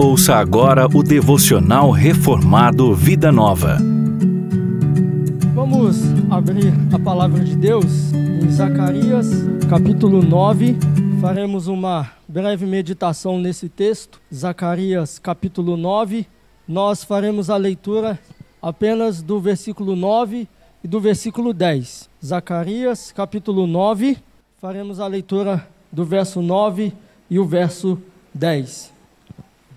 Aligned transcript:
Ouça 0.00 0.36
agora 0.36 0.86
o 0.86 1.02
devocional 1.02 1.90
reformado 1.90 2.94
Vida 2.94 3.32
Nova. 3.32 3.78
Vamos 5.52 5.96
abrir 6.30 6.72
a 6.94 6.98
palavra 7.00 7.44
de 7.44 7.56
Deus 7.56 8.12
em 8.14 8.48
Zacarias, 8.48 9.26
capítulo 9.68 10.22
9. 10.22 10.76
Faremos 11.20 11.66
uma 11.66 12.12
breve 12.28 12.64
meditação 12.64 13.40
nesse 13.40 13.68
texto. 13.68 14.20
Zacarias, 14.32 15.18
capítulo 15.18 15.76
9. 15.76 16.28
Nós 16.68 17.02
faremos 17.02 17.50
a 17.50 17.56
leitura 17.56 18.20
apenas 18.62 19.20
do 19.20 19.40
versículo 19.40 19.96
9 19.96 20.46
e 20.84 20.86
do 20.86 21.00
versículo 21.00 21.52
10. 21.52 22.08
Zacarias, 22.24 23.10
capítulo 23.10 23.66
9. 23.66 24.16
Faremos 24.60 25.00
a 25.00 25.08
leitura 25.08 25.66
do 25.90 26.04
verso 26.04 26.40
9 26.40 26.92
e 27.28 27.36
o 27.36 27.44
verso 27.44 27.98
10 28.32 28.97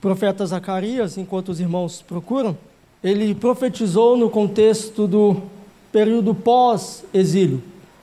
profeta 0.02 0.44
Zacarias, 0.44 1.16
enquanto 1.16 1.50
os 1.50 1.60
irmãos 1.60 2.02
procuram, 2.02 2.58
ele 3.04 3.36
profetizou 3.36 4.18
no 4.18 4.32
contexto 4.32 5.08
do 5.08 5.38
período 5.92 6.34
pós-exílio. 6.34 7.62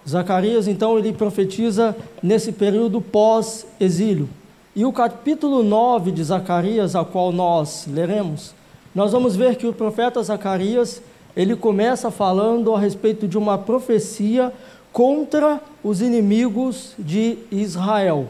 Zacarias, 0.09 0.69
então, 0.69 0.97
ele 0.97 1.13
profetiza 1.13 1.95
nesse 2.23 2.53
período 2.53 3.01
pós-exílio. 3.01 4.29
E 4.75 4.85
o 4.85 4.93
capítulo 4.93 5.63
9 5.65 6.13
de 6.13 6.23
Zacarias, 6.23 6.95
ao 6.95 7.05
qual 7.05 7.33
nós 7.33 7.87
leremos, 7.93 8.55
nós 8.95 9.11
vamos 9.11 9.35
ver 9.35 9.57
que 9.57 9.67
o 9.67 9.73
profeta 9.73 10.23
Zacarias, 10.23 11.03
ele 11.37 11.57
começa 11.57 12.11
falando 12.13 12.75
a 12.75 12.79
respeito 12.79 13.27
de 13.27 13.37
uma 13.37 13.59
profecia 13.59 14.53
contra 14.93 15.61
os 15.83 16.01
inimigos 16.01 16.95
de 16.99 17.39
Israel. 17.51 18.29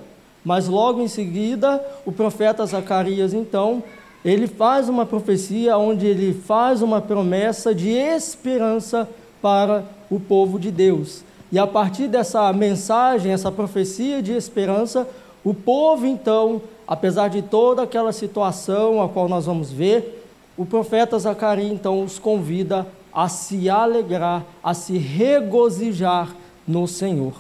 Mas 0.49 0.67
logo 0.67 1.03
em 1.03 1.09
seguida, 1.09 1.79
o 2.07 2.11
profeta 2.11 2.65
Zacarias, 2.65 3.35
então, 3.35 3.83
ele 4.25 4.47
faz 4.47 4.89
uma 4.89 5.05
profecia 5.05 5.77
onde 5.77 6.07
ele 6.07 6.33
faz 6.33 6.81
uma 6.81 7.03
promessa 7.03 7.75
de 7.75 7.91
esperança 7.91 9.07
para 9.43 9.85
o 10.11 10.19
povo 10.19 10.59
de 10.59 10.71
Deus. 10.71 11.23
E 11.53 11.59
a 11.59 11.67
partir 11.67 12.09
dessa 12.09 12.51
mensagem, 12.51 13.31
essa 13.31 13.53
profecia 13.53 14.23
de 14.23 14.33
esperança, 14.33 15.07
o 15.45 15.53
povo 15.53 16.07
então, 16.07 16.63
apesar 16.87 17.29
de 17.29 17.43
toda 17.43 17.83
aquela 17.83 18.11
situação 18.11 19.03
a 19.03 19.09
qual 19.11 19.29
nós 19.29 19.45
vamos 19.45 19.71
ver, 19.71 20.25
o 20.57 20.65
profeta 20.65 21.19
Zacarias 21.19 21.71
então 21.71 22.03
os 22.03 22.19
convida 22.19 22.87
a 23.13 23.29
se 23.29 23.69
alegrar, 23.69 24.47
a 24.65 24.73
se 24.73 24.97
regozijar 24.97 26.35
no 26.67 26.89
Senhor. 26.89 27.35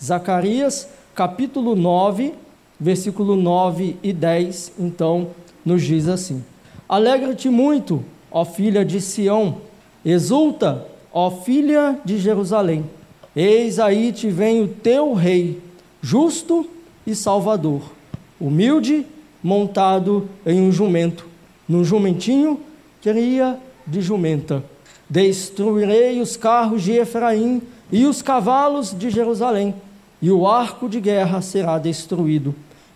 Zacarias, 0.00 0.88
capítulo 1.12 1.74
9, 1.74 2.34
versículo 2.82 3.36
9 3.36 3.96
e 4.02 4.12
10, 4.12 4.72
então, 4.76 5.28
nos 5.64 5.82
diz 5.82 6.08
assim: 6.08 6.42
Alegra-te 6.88 7.48
muito, 7.48 8.04
ó 8.28 8.44
filha 8.44 8.84
de 8.84 9.00
Sião, 9.00 9.58
exulta, 10.04 10.84
ó 11.12 11.30
filha 11.30 11.96
de 12.04 12.18
Jerusalém. 12.18 12.84
Eis 13.36 13.78
aí 13.78 14.10
te 14.10 14.28
vem 14.28 14.62
o 14.62 14.68
teu 14.68 15.14
rei, 15.14 15.62
justo 16.02 16.68
e 17.06 17.14
salvador, 17.14 17.82
humilde, 18.40 19.06
montado 19.40 20.28
em 20.44 20.60
um 20.60 20.72
jumento, 20.72 21.24
num 21.68 21.84
jumentinho 21.84 22.58
cria 23.00 23.58
de 23.86 24.00
jumenta. 24.00 24.62
Destruirei 25.08 26.20
os 26.20 26.36
carros 26.36 26.82
de 26.82 26.92
Efraim 26.92 27.62
e 27.92 28.06
os 28.06 28.22
cavalos 28.22 28.92
de 28.92 29.08
Jerusalém, 29.08 29.72
e 30.20 30.32
o 30.32 30.48
arco 30.48 30.88
de 30.88 31.00
guerra 31.00 31.40
será 31.40 31.78
destruído 31.78 32.52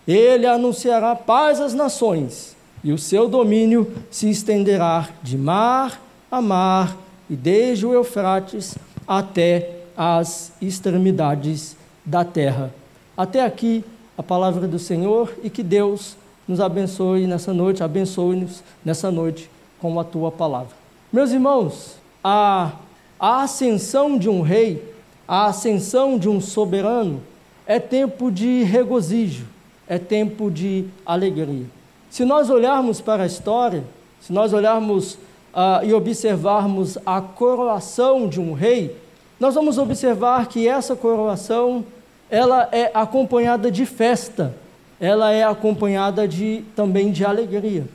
ele 0.07 0.47
anunciará 0.47 1.13
paz 1.15 1.59
às 1.59 1.73
nações, 1.73 2.55
e 2.83 2.93
o 2.93 2.97
seu 2.97 3.27
domínio 3.27 3.91
se 4.09 4.29
estenderá 4.29 5.09
de 5.21 5.37
mar 5.37 6.01
a 6.31 6.41
mar 6.41 6.95
e 7.29 7.35
desde 7.35 7.85
o 7.85 7.93
Eufrates 7.93 8.77
até 9.05 9.71
as 9.97 10.53
extremidades 10.61 11.75
da 12.05 12.23
terra. 12.23 12.73
Até 13.17 13.43
aqui 13.43 13.83
a 14.17 14.23
palavra 14.23 14.67
do 14.67 14.79
Senhor 14.79 15.33
e 15.43 15.49
que 15.49 15.63
Deus 15.63 16.15
nos 16.47 16.61
abençoe 16.61 17.27
nessa 17.27 17.53
noite, 17.53 17.83
abençoe-nos 17.83 18.63
nessa 18.85 19.11
noite 19.11 19.49
com 19.81 19.99
a 19.99 20.03
tua 20.03 20.31
palavra. 20.31 20.75
Meus 21.11 21.31
irmãos, 21.31 21.97
a, 22.23 22.71
a 23.19 23.41
ascensão 23.41 24.17
de 24.17 24.29
um 24.29 24.41
rei, 24.41 24.83
a 25.27 25.47
ascensão 25.47 26.17
de 26.17 26.29
um 26.29 26.39
soberano 26.39 27.21
é 27.65 27.79
tempo 27.79 28.31
de 28.31 28.63
regozijo 28.63 29.56
é 29.87 29.97
tempo 29.97 30.51
de 30.51 30.85
alegria. 31.05 31.65
Se 32.09 32.25
nós 32.25 32.49
olharmos 32.49 33.01
para 33.01 33.23
a 33.23 33.25
história, 33.25 33.83
se 34.19 34.33
nós 34.33 34.53
olharmos 34.53 35.13
uh, 35.13 35.83
e 35.83 35.93
observarmos 35.93 36.97
a 37.05 37.21
coroação 37.21 38.27
de 38.27 38.39
um 38.39 38.53
rei, 38.53 38.95
nós 39.39 39.55
vamos 39.55 39.77
observar 39.77 40.47
que 40.47 40.67
essa 40.67 40.95
coroação 40.95 41.85
ela 42.29 42.67
é 42.71 42.91
acompanhada 42.93 43.71
de 43.71 43.85
festa, 43.85 44.55
ela 44.99 45.31
é 45.31 45.43
acompanhada 45.43 46.27
de, 46.27 46.63
também 46.75 47.11
de 47.11 47.23
alegria. 47.23 47.85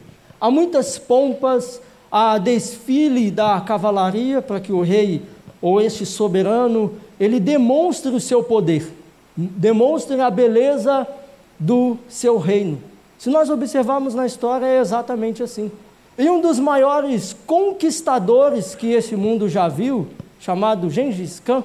Há 0.41 0.51
muitas 0.51 0.99
pompas, 0.99 1.81
há 2.11 2.39
desfile 2.39 3.31
da 3.31 3.61
cavalaria 3.61 4.41
para 4.41 4.61
que 4.61 4.73
o 4.73 4.83
rei 4.83 5.23
ou 5.61 5.81
este 5.81 6.07
soberano 6.07 6.95
ele 7.19 7.39
demonstre 7.39 8.11
o 8.13 8.21
seu 8.21 8.43
poder, 8.43 8.93
demonstre 9.37 10.21
a 10.21 10.31
beleza 10.31 11.07
do 11.63 11.97
seu 12.09 12.39
reino. 12.39 12.83
Se 13.17 13.31
nós 13.31 13.49
observarmos 13.49 14.15
na 14.15 14.27
história, 14.27 14.67
é 14.67 14.81
exatamente 14.81 15.43
assim. 15.43 15.71
E 16.19 16.29
um 16.29 16.41
dos 16.41 16.59
maiores 16.59 17.37
conquistadores 17.47 18.75
que 18.75 18.93
esse 18.93 19.15
mundo 19.15 19.49
já 19.49 19.69
viu, 19.69 20.09
chamado 20.41 20.91
Gengis 20.91 21.39
Khan, 21.39 21.63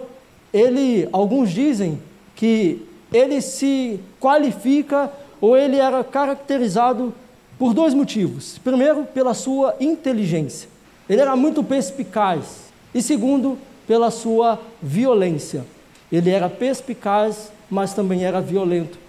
ele, 0.54 1.10
alguns 1.12 1.50
dizem 1.50 2.00
que 2.36 2.86
ele 3.12 3.42
se 3.42 4.00
qualifica 4.20 5.12
ou 5.42 5.58
ele 5.58 5.78
era 5.78 6.04
caracterizado 6.04 7.14
por 7.58 7.74
dois 7.74 7.94
motivos. 7.94 8.60
Primeiro, 8.60 9.04
pela 9.06 9.34
sua 9.34 9.76
inteligência. 9.80 10.70
Ele 11.10 11.22
era 11.22 11.36
muito 11.36 11.64
perspicaz. 11.64 12.68
E 12.94 13.02
segundo, 13.02 13.58
pela 13.88 14.12
sua 14.12 14.60
violência. 14.82 15.66
Ele 16.12 16.30
era 16.30 16.48
perspicaz, 16.50 17.52
mas 17.70 17.94
também 17.94 18.24
era 18.24 18.40
violento. 18.40 19.07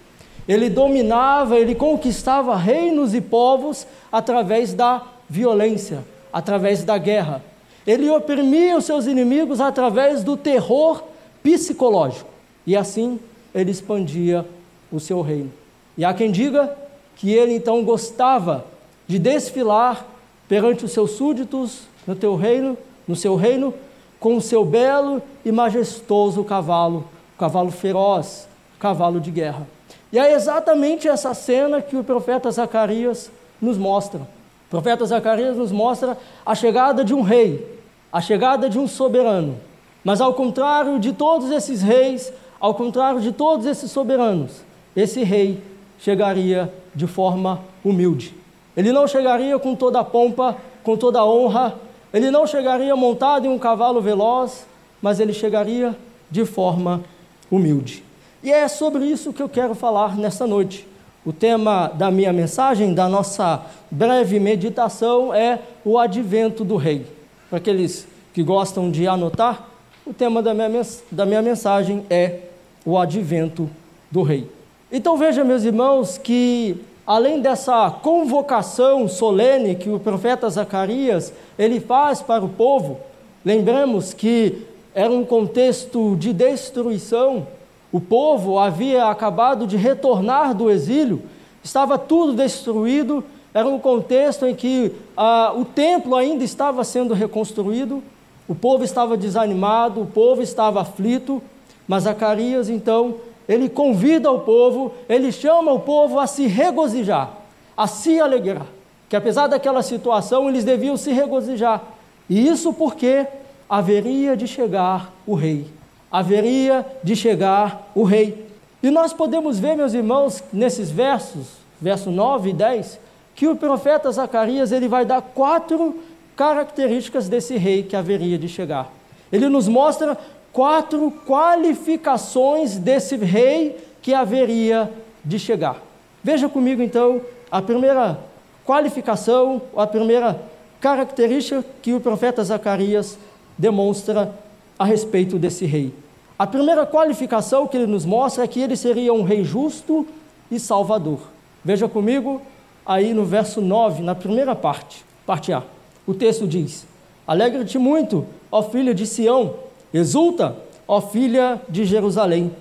Ele 0.49 0.67
dominava, 0.67 1.59
ele 1.59 1.75
conquistava 1.75 2.55
reinos 2.55 3.13
e 3.13 3.21
povos 3.21 3.85
através 4.11 4.73
da 4.73 5.03
violência, 5.29 6.03
através 6.33 6.83
da 6.83 6.97
guerra. 6.97 7.43
Ele 7.85 8.09
oprimia 8.09 8.75
os 8.75 8.85
seus 8.85 9.05
inimigos 9.05 9.61
através 9.61 10.23
do 10.23 10.35
terror 10.35 11.03
psicológico. 11.43 12.31
E 12.65 12.75
assim 12.75 13.19
ele 13.53 13.69
expandia 13.69 14.43
o 14.91 14.99
seu 14.99 15.21
reino. 15.21 15.53
E 15.95 16.03
há 16.03 16.15
quem 16.15 16.31
diga 16.31 16.75
que 17.15 17.31
ele 17.31 17.53
então 17.53 17.83
gostava 17.83 18.65
de 19.07 19.19
desfilar 19.19 20.03
perante 20.47 20.83
os 20.83 20.91
seus 20.91 21.11
súditos 21.11 21.81
no 22.07 22.15
teu 22.15 22.35
reino, 22.35 22.75
no 23.07 23.15
seu 23.15 23.35
reino, 23.35 23.71
com 24.19 24.37
o 24.37 24.41
seu 24.41 24.65
belo 24.65 25.21
e 25.45 25.51
majestoso 25.51 26.43
cavalo, 26.43 27.05
cavalo 27.37 27.69
feroz, 27.69 28.47
cavalo 28.79 29.19
de 29.19 29.29
guerra. 29.29 29.67
E 30.11 30.17
é 30.17 30.33
exatamente 30.33 31.07
essa 31.07 31.33
cena 31.33 31.81
que 31.81 31.95
o 31.95 32.03
profeta 32.03 32.49
Zacarias 32.49 33.31
nos 33.61 33.77
mostra. 33.77 34.21
O 34.21 34.69
profeta 34.69 35.05
Zacarias 35.05 35.57
nos 35.57 35.71
mostra 35.71 36.17
a 36.45 36.55
chegada 36.55 37.03
de 37.03 37.13
um 37.13 37.21
rei, 37.21 37.79
a 38.11 38.19
chegada 38.19 38.69
de 38.69 38.79
um 38.79 38.87
soberano. 38.87 39.57
Mas 40.03 40.21
ao 40.21 40.33
contrário 40.33 40.99
de 40.99 41.13
todos 41.13 41.51
esses 41.51 41.81
reis, 41.81 42.33
ao 42.59 42.73
contrário 42.73 43.21
de 43.21 43.31
todos 43.31 43.65
esses 43.65 43.91
soberanos, 43.91 44.63
esse 44.95 45.23
rei 45.23 45.61
chegaria 45.99 46.73
de 46.95 47.05
forma 47.05 47.61
humilde. 47.83 48.33
Ele 48.75 48.91
não 48.91 49.07
chegaria 49.07 49.57
com 49.59 49.75
toda 49.75 49.99
a 49.99 50.03
pompa, 50.03 50.57
com 50.83 50.97
toda 50.97 51.19
a 51.19 51.25
honra, 51.25 51.75
ele 52.13 52.31
não 52.31 52.47
chegaria 52.47 52.95
montado 52.95 53.45
em 53.45 53.49
um 53.49 53.59
cavalo 53.59 54.01
veloz, 54.01 54.65
mas 55.01 55.19
ele 55.19 55.33
chegaria 55.33 55.95
de 56.31 56.45
forma 56.45 57.03
humilde. 57.51 58.03
E 58.41 58.51
é 58.51 58.67
sobre 58.69 59.05
isso 59.05 59.33
que 59.33 59.41
eu 59.41 59.49
quero 59.49 59.75
falar 59.75 60.17
nesta 60.17 60.47
noite. 60.47 60.87
O 61.25 61.33
tema 61.33 61.91
da 61.93 62.09
minha 62.09 62.31
mensagem, 62.31 62.93
da 62.93 63.09
nossa 63.09 63.61
breve 63.91 64.39
meditação, 64.39 65.33
é 65.33 65.59
o 65.83 65.99
advento 65.99 66.63
do 66.63 66.77
rei. 66.77 67.05
Para 67.49 67.57
aqueles 67.57 68.07
que 68.33 68.41
gostam 68.41 68.89
de 68.89 69.05
anotar, 69.07 69.67
o 70.05 70.13
tema 70.13 70.41
da 70.41 70.53
minha, 70.53 70.81
da 71.11 71.25
minha 71.25 71.41
mensagem 71.41 72.05
é 72.09 72.39
o 72.85 72.97
advento 72.97 73.69
do 74.09 74.23
rei. 74.23 74.49
Então 74.89 75.17
veja, 75.17 75.43
meus 75.43 75.65
irmãos, 75.65 76.17
que 76.17 76.77
além 77.05 77.41
dessa 77.41 77.91
convocação 77.91 79.07
solene 79.07 79.75
que 79.75 79.89
o 79.89 79.99
profeta 79.99 80.49
Zacarias 80.49 81.33
ele 81.57 81.81
faz 81.81 82.21
para 82.21 82.43
o 82.45 82.49
povo, 82.49 82.99
lembramos 83.43 84.13
que 84.13 84.65
era 84.95 85.11
um 85.11 85.25
contexto 85.25 86.15
de 86.15 86.31
destruição, 86.31 87.45
o 87.91 87.99
povo 87.99 88.59
havia 88.59 89.05
acabado 89.07 89.65
de 89.65 89.77
retornar 89.77 90.53
do 90.53 90.69
exílio, 90.69 91.21
estava 91.63 91.97
tudo 91.97 92.33
destruído 92.33 93.23
era 93.53 93.67
um 93.67 93.79
contexto 93.79 94.45
em 94.45 94.53
que 94.53 94.91
ah, 95.17 95.53
o 95.55 95.65
templo 95.65 96.15
ainda 96.15 96.43
estava 96.43 96.83
sendo 96.83 97.13
reconstruído, 97.13 98.03
o 98.47 98.53
povo 98.53 98.83
estava 98.83 99.17
desanimado, 99.17 100.01
o 100.01 100.05
povo 100.05 100.41
estava 100.41 100.81
aflito, 100.81 101.41
mas 101.87 102.03
Zacarias 102.03 102.69
então, 102.69 103.15
ele 103.47 103.67
convida 103.67 104.31
o 104.31 104.41
povo, 104.41 104.93
ele 105.07 105.31
chama 105.31 105.71
o 105.71 105.79
povo 105.79 106.19
a 106.19 106.27
se 106.27 106.45
regozijar, 106.45 107.31
a 107.75 107.87
se 107.87 108.19
alegrar, 108.19 108.67
que 109.07 109.15
apesar 109.15 109.47
daquela 109.47 109.81
situação 109.81 110.47
eles 110.47 110.63
deviam 110.63 110.95
se 110.95 111.11
regozijar, 111.11 111.81
e 112.29 112.47
isso 112.47 112.71
porque 112.71 113.25
haveria 113.67 114.37
de 114.37 114.47
chegar 114.47 115.11
o 115.25 115.33
rei, 115.33 115.65
haveria 116.11 116.85
de 117.03 117.15
chegar 117.15 117.91
o 117.93 118.03
rei. 118.03 118.47
E 118.81 118.89
nós 118.89 119.13
podemos 119.13 119.59
ver, 119.59 119.75
meus 119.75 119.93
irmãos, 119.93 120.43
nesses 120.51 120.89
versos, 120.89 121.47
verso 121.81 122.09
9 122.09 122.49
e 122.49 122.53
10, 122.53 122.99
que 123.35 123.47
o 123.47 123.55
profeta 123.55 124.11
Zacarias 124.11 124.71
ele 124.71 124.87
vai 124.87 125.05
dar 125.05 125.21
quatro 125.21 125.99
características 126.35 127.27
desse 127.27 127.57
rei 127.57 127.83
que 127.83 127.95
haveria 127.95 128.37
de 128.37 128.47
chegar. 128.47 128.91
Ele 129.31 129.49
nos 129.49 129.67
mostra 129.67 130.17
quatro 130.51 131.11
qualificações 131.27 132.77
desse 132.77 133.15
rei 133.17 133.77
que 134.01 134.13
haveria 134.13 134.89
de 135.23 135.37
chegar. 135.37 135.77
Veja 136.23 136.49
comigo 136.49 136.81
então 136.81 137.21
a 137.51 137.61
primeira 137.61 138.19
qualificação, 138.65 139.61
a 139.75 139.85
primeira 139.85 140.39
característica 140.79 141.63
que 141.81 141.93
o 141.93 141.99
profeta 141.99 142.43
Zacarias 142.43 143.17
demonstra 143.57 144.33
a 144.79 144.85
respeito 144.85 145.37
desse 145.37 145.65
rei. 145.65 145.93
A 146.37 146.47
primeira 146.47 146.85
qualificação 146.85 147.67
que 147.67 147.75
ele 147.75 147.85
nos 147.85 148.05
mostra 148.05 148.45
é 148.45 148.47
que 148.47 148.61
ele 148.61 148.77
seria 148.77 149.13
um 149.13 149.23
rei 149.23 149.43
justo 149.43 150.07
e 150.49 150.57
salvador. 150.57 151.19
Veja 151.63 151.89
comigo 151.89 152.41
aí 152.85 153.13
no 153.13 153.25
verso 153.25 153.59
9, 153.59 154.01
na 154.01 154.15
primeira 154.15 154.55
parte, 154.55 155.03
parte 155.25 155.51
A. 155.51 155.63
O 156.07 156.13
texto 156.13 156.47
diz: 156.47 156.87
Alegra-te 157.27 157.77
muito, 157.77 158.25
ó 158.49 158.63
filha 158.63 158.95
de 158.95 159.05
Sião, 159.05 159.55
exulta, 159.93 160.55
ó 160.87 161.01
filha 161.01 161.61
de 161.67 161.83
Jerusalém. 161.83 162.51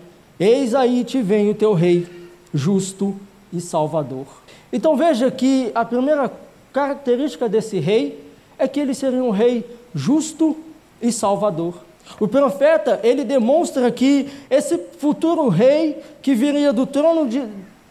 Eis 0.40 0.74
aí 0.74 1.04
te 1.04 1.22
vem 1.22 1.48
o 1.48 1.54
teu 1.54 1.72
rei, 1.72 2.06
justo 2.52 3.14
e 3.52 3.60
salvador. 3.60 4.26
Então 4.72 4.96
veja 4.96 5.30
que 5.30 5.70
a 5.72 5.84
primeira 5.84 6.30
característica 6.72 7.48
desse 7.48 7.78
rei 7.78 8.22
é 8.58 8.66
que 8.66 8.80
ele 8.80 8.92
seria 8.92 9.22
um 9.22 9.30
rei 9.30 9.64
justo 9.94 10.56
e 11.00 11.12
salvador. 11.12 11.87
O 12.18 12.26
profeta, 12.26 13.00
ele 13.02 13.24
demonstra 13.24 13.90
que 13.90 14.28
esse 14.50 14.78
futuro 14.98 15.48
rei 15.48 15.98
que 16.22 16.34
viria 16.34 16.72
do 16.72 16.86
trono 16.86 17.28
de, 17.28 17.42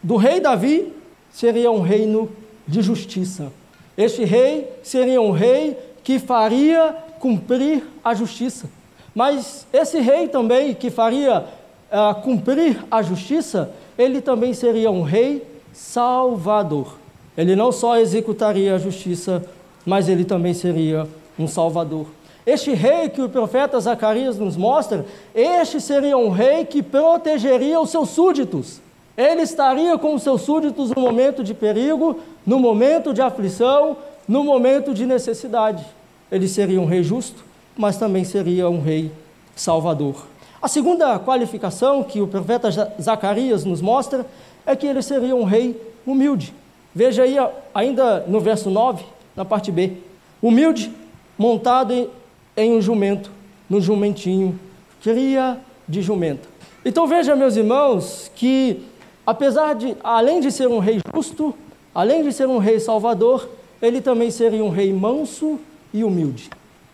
do 0.01 0.15
rei 0.15 0.39
Davi 0.39 0.93
seria 1.31 1.71
um 1.71 1.81
reino 1.81 2.29
de 2.67 2.81
justiça. 2.81 3.51
Este 3.97 4.23
rei 4.23 4.67
seria 4.83 5.21
um 5.21 5.31
rei 5.31 5.77
que 6.03 6.19
faria 6.19 6.95
cumprir 7.19 7.83
a 8.03 8.13
justiça. 8.13 8.69
Mas 9.13 9.65
esse 9.73 9.99
rei 9.99 10.27
também 10.27 10.73
que 10.73 10.89
faria 10.89 11.39
uh, 11.41 12.21
cumprir 12.21 12.83
a 12.91 13.01
justiça, 13.01 13.71
ele 13.97 14.21
também 14.21 14.53
seria 14.53 14.91
um 14.91 15.01
rei 15.01 15.43
salvador. 15.73 16.97
Ele 17.35 17.55
não 17.55 17.71
só 17.71 17.97
executaria 17.97 18.75
a 18.75 18.77
justiça, 18.77 19.43
mas 19.85 20.09
ele 20.09 20.25
também 20.25 20.53
seria 20.53 21.07
um 21.37 21.47
salvador. 21.47 22.07
Este 22.47 22.73
rei 22.73 23.09
que 23.09 23.21
o 23.21 23.27
profeta 23.27 23.77
Zacarias 23.77 24.37
nos 24.37 24.55
mostra, 24.55 25.05
este 25.35 25.81
seria 25.81 26.17
um 26.17 26.29
rei 26.29 26.63
que 26.63 26.81
protegeria 26.81 27.77
os 27.77 27.89
seus 27.89 28.07
súditos. 28.11 28.79
Ele 29.17 29.41
estaria 29.41 29.97
com 29.97 30.15
os 30.15 30.23
seus 30.23 30.43
súditos 30.43 30.91
no 30.91 31.01
momento 31.01 31.43
de 31.43 31.53
perigo, 31.53 32.21
no 32.45 32.57
momento 32.57 33.13
de 33.13 33.21
aflição, 33.21 33.97
no 34.25 34.45
momento 34.45 34.93
de 34.93 35.05
necessidade. 35.05 35.85
Ele 36.31 36.47
seria 36.47 36.79
um 36.79 36.85
rei 36.85 37.03
justo, 37.03 37.43
mas 37.75 37.97
também 37.97 38.23
seria 38.23 38.69
um 38.69 38.79
rei 38.79 39.11
salvador. 39.53 40.25
A 40.61 40.69
segunda 40.69 41.19
qualificação 41.19 42.01
que 42.01 42.21
o 42.21 42.27
profeta 42.27 42.69
Zacarias 43.01 43.65
nos 43.65 43.81
mostra 43.81 44.25
é 44.65 44.73
que 44.73 44.87
ele 44.87 45.01
seria 45.01 45.35
um 45.35 45.43
rei 45.43 45.75
humilde. 46.05 46.53
Veja 46.95 47.23
aí 47.23 47.35
ainda 47.75 48.21
no 48.25 48.39
verso 48.39 48.69
9, 48.69 49.03
na 49.35 49.43
parte 49.43 49.69
B. 49.69 49.97
Humilde, 50.41 50.93
montado 51.37 51.93
em, 51.93 52.09
em 52.57 52.73
um 52.73 52.81
jumento, 52.81 53.31
no 53.69 53.79
jumentinho, 53.79 54.59
cria 55.01 55.57
de 55.87 56.01
jumenta. 56.01 56.49
Então 56.83 57.05
veja, 57.05 57.35
meus 57.35 57.55
irmãos, 57.55 58.31
que 58.35 58.83
apesar 59.25 59.75
de, 59.75 59.95
além 60.03 60.39
de 60.39 60.51
ser 60.51 60.67
um 60.67 60.79
rei 60.79 60.99
justo, 61.13 61.53
além 61.93 62.23
de 62.23 62.33
ser 62.33 62.47
um 62.47 62.57
rei 62.57 62.79
salvador, 62.79 63.47
ele 63.81 64.01
também 64.01 64.31
seria 64.31 64.63
um 64.63 64.69
rei 64.69 64.91
manso 64.91 65.59
e 65.93 66.03
humilde. 66.03 66.49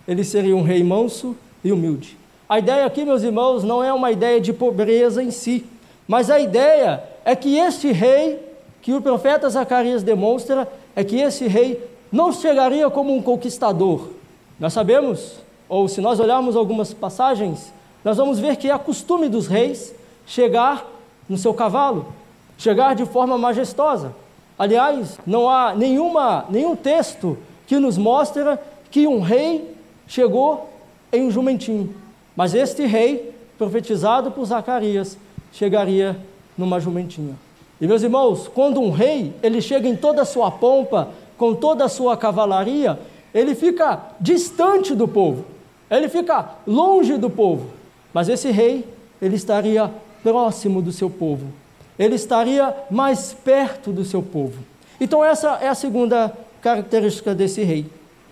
Ele 0.07 0.24
seria 0.24 0.56
um 0.56 0.63
rei 0.63 0.83
manso 0.83 1.36
e 1.63 1.71
humilde. 1.71 2.18
A 2.50 2.60
ideia 2.60 2.86
aqui, 2.86 3.06
meus 3.06 3.24
irmãos, 3.24 3.63
não 3.63 3.83
é 3.83 3.94
uma 3.94 4.12
ideia 4.12 4.42
de 4.42 4.51
pobreza 4.51 5.24
em 5.24 5.31
si, 5.31 5.65
mas 6.07 6.30
a 6.30 6.39
ideia 6.39 7.01
é 7.24 7.36
que 7.36 7.57
este 7.57 7.92
rei, 7.92 8.39
que 8.81 8.94
o 8.94 9.01
profeta 9.01 9.50
Zacarias 9.50 10.04
demonstra, 10.04 10.68
é 10.95 11.04
que 11.04 11.15
esse 11.15 11.48
rei 11.48 11.81
não 12.12 12.31
chegaria 12.31 12.89
como 12.89 13.15
um 13.15 13.21
conquistador. 13.21 14.10
Nós 14.60 14.74
sabemos, 14.74 15.43
ou 15.74 15.88
se 15.88 16.00
nós 16.02 16.20
olharmos 16.20 16.56
algumas 16.56 16.94
passagens, 16.94 17.74
nós 18.06 18.18
vamos 18.18 18.38
ver 18.38 18.58
que 18.58 18.70
é 18.70 18.78
costume 18.78 19.28
dos 19.28 19.48
reis 19.48 19.92
chegar 20.24 20.86
no 21.28 21.36
seu 21.36 21.52
cavalo, 21.52 22.14
chegar 22.60 22.94
de 22.94 23.08
forma 23.08 23.40
majestosa. 23.40 24.14
Aliás, 24.56 25.18
não 25.25 25.50
há 25.50 25.74
nenhuma, 25.74 26.46
nenhum 26.48 26.75
texto 26.75 27.36
que 27.66 27.80
nos 27.80 27.98
mostra 27.98 28.62
que 28.92 29.08
um 29.08 29.20
rei 29.20 29.75
chegou 30.06 30.70
em 31.12 31.24
um 31.24 31.31
jumentinho. 31.31 31.96
Mas 32.36 32.54
este 32.54 32.86
rei, 32.86 33.34
profetizado 33.58 34.30
por 34.30 34.46
Zacarias, 34.46 35.18
chegaria 35.52 36.16
numa 36.56 36.80
jumentinha. 36.80 37.36
E 37.81 37.88
meus 37.88 38.04
irmãos, 38.04 38.48
quando 38.48 38.80
um 38.80 38.92
rei, 38.92 39.34
ele 39.42 39.60
chega 39.60 39.88
em 39.88 39.96
toda 39.96 40.22
a 40.22 40.25
sua 40.25 40.52
pompa, 40.52 41.10
com 41.36 41.56
toda 41.56 41.86
a 41.86 41.90
sua 41.90 42.16
cavalaria, 42.16 43.00
ele 43.34 43.56
fica 43.56 44.00
distante 44.22 44.94
do 44.94 45.08
povo. 45.08 45.52
Ele 45.95 46.10
fica 46.10 46.56
longe 46.66 47.18
do 47.18 47.30
povo. 47.30 47.69
Mas 48.13 48.30
esse 48.30 48.51
rei, 48.51 48.88
ele 49.22 49.36
estaria 49.36 49.92
próximo 50.24 50.81
do 50.81 50.92
seu 50.92 51.10
povo 51.10 51.48
ele 51.98 52.16
estaria 52.16 52.75
mais 52.90 53.34
perto 53.34 53.92
do 53.92 54.04
seu 54.04 54.22
povo. 54.22 54.60
Então, 55.00 55.24
essa 55.24 55.60
é 55.62 55.68
a 55.68 55.75
segunda 55.75 56.36
característica 56.62 57.36
desse 57.36 57.63
rei. 57.63 57.86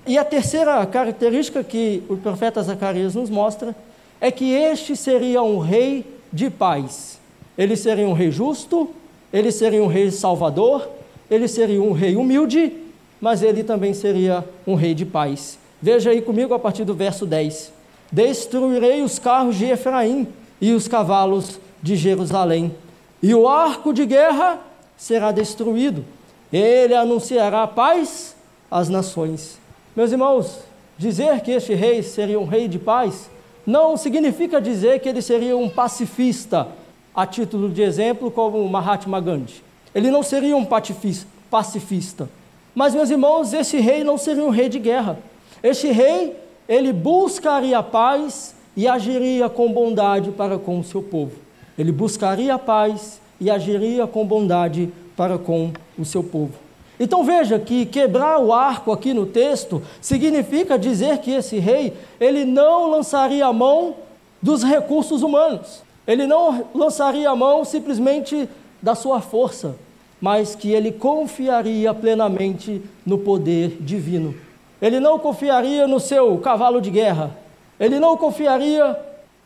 E 0.08 0.18
a 0.18 0.24
terceira 0.24 0.84
característica 0.86 1.64
que 1.64 2.04
o 2.10 2.18
profeta 2.18 2.64
Zacarias 2.64 3.14
nos 3.14 3.30
mostra 3.30 3.76
é 4.20 4.32
que 4.32 4.52
este 4.52 4.96
seria 4.96 5.44
um 5.44 5.60
rei 5.60 6.06
de 6.32 6.50
paz. 6.50 7.20
Ele 7.58 7.76
seria 7.76 8.08
um 8.08 8.14
rei 8.14 8.32
justo, 8.32 8.90
ele 9.32 9.52
seria 9.52 9.84
um 9.84 9.88
rei 9.88 10.10
salvador, 10.10 10.90
ele 11.30 11.48
seria 11.48 11.82
um 11.82 11.92
rei 11.92 12.16
humilde, 12.16 12.74
mas 13.20 13.44
ele 13.44 13.64
também 13.64 13.94
seria 13.94 14.44
um 14.66 14.76
rei 14.76 14.94
de 14.94 15.06
paz. 15.06 15.60
Veja 15.82 16.12
aí 16.12 16.22
comigo 16.22 16.54
a 16.54 16.60
partir 16.60 16.86
do 16.86 16.94
verso 16.94 17.26
10: 17.26 17.74
Destruirei 18.12 19.02
os 19.02 19.18
carros 19.18 19.56
de 19.56 19.66
Efraim 19.66 20.28
e 20.60 20.72
os 20.74 20.88
cavalos 20.88 21.60
de 21.82 21.96
Jerusalém 21.96 22.76
e 23.22 23.34
o 23.36 23.48
arco 23.48 23.94
de 23.94 24.06
guerra 24.06 24.60
será 24.98 25.32
destruído. 25.32 26.04
Ele 26.52 26.94
anunciará 26.94 27.66
paz 27.68 28.36
às 28.70 28.90
nações. 28.90 29.60
Meus 29.96 30.12
irmãos, 30.12 30.60
dizer 30.98 31.42
que 31.42 31.52
este 31.52 31.74
rei 31.74 32.02
seria 32.02 32.40
um 32.40 32.46
rei 32.46 32.68
de 32.68 32.80
paz 32.80 33.30
não 33.66 33.96
significa 33.96 34.60
dizer 34.60 35.00
que 35.00 35.08
ele 35.08 35.22
seria 35.22 35.56
um 35.56 35.70
pacifista, 35.70 36.68
a 37.14 37.28
título 37.28 37.70
de 37.70 37.82
exemplo, 37.82 38.32
como 38.32 38.68
Mahatma 38.68 39.20
Gandhi. 39.22 39.64
Ele 39.94 40.10
não 40.10 40.24
seria 40.24 40.58
um 40.58 40.66
pacifista. 40.66 42.30
Mas, 42.74 42.96
meus 42.96 43.10
irmãos, 43.10 43.54
esse 43.54 43.78
rei 43.80 44.04
não 44.04 44.18
seria 44.18 44.44
um 44.44 44.50
rei 44.50 44.68
de 44.68 44.80
guerra. 44.80 45.20
Este 45.64 45.92
rei, 45.92 46.36
ele 46.68 46.92
buscaria 46.92 47.84
paz 47.84 48.56
e 48.76 48.88
agiria 48.88 49.50
com 49.50 49.72
bondade 49.72 50.32
para 50.32 50.58
com 50.58 50.80
o 50.80 50.84
seu 50.84 51.04
povo. 51.04 51.34
Ele 51.78 51.92
buscaria 51.92 52.56
a 52.56 52.60
paz 52.60 53.22
e 53.40 53.50
agiria 53.50 54.08
com 54.08 54.26
bondade 54.26 54.92
para 55.16 55.38
com 55.38 55.72
o 55.98 56.06
seu 56.06 56.24
povo. 56.24 56.54
Então 57.00 57.24
veja 57.24 57.58
que 57.58 57.86
quebrar 57.86 58.40
o 58.40 58.54
arco 58.54 58.92
aqui 58.92 59.14
no 59.14 59.26
texto 59.26 59.82
significa 60.00 60.78
dizer 60.78 61.18
que 61.18 61.32
esse 61.32 61.58
rei, 61.58 61.94
ele 62.20 62.46
não 62.46 62.90
lançaria 62.90 63.46
a 63.46 63.54
mão 63.54 63.96
dos 64.42 64.64
recursos 64.64 65.24
humanos. 65.24 65.82
Ele 66.06 66.28
não 66.28 66.66
lançaria 66.74 67.30
a 67.30 67.36
mão 67.36 67.64
simplesmente 67.66 68.48
da 68.82 68.96
sua 68.96 69.22
força, 69.22 69.76
mas 70.20 70.56
que 70.56 70.72
ele 70.72 70.92
confiaria 70.92 71.94
plenamente 71.94 72.82
no 73.06 73.18
poder 73.18 73.78
divino. 73.80 74.36
Ele 74.82 75.00
não 75.00 75.20
confiaria 75.20 75.88
no 75.88 76.00
seu 76.00 76.38
cavalo 76.40 76.82
de 76.82 76.90
guerra. 76.90 77.32
Ele 77.80 78.00
não 78.00 78.18
confiaria 78.18 78.98